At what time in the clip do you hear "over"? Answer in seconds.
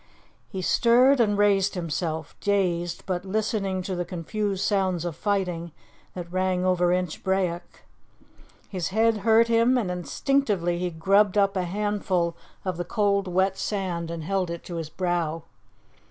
6.65-6.91